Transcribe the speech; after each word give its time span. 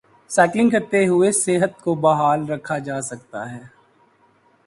cycling 0.31 0.69
کرتے 0.69 1.05
ہوئے 1.07 1.31
صحت 1.31 1.79
کو 1.81 1.95
بحال 2.05 2.49
رکھا 2.49 2.77
جا 2.79 2.99
سکتا 3.01 3.49
ہے 3.51 3.61